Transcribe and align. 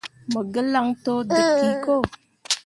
Mo 0.31 0.39
gǝlaŋ 0.53 0.87
to 1.03 1.13
deb 1.29 1.47
ki 1.59 1.69
ko. 1.83 1.95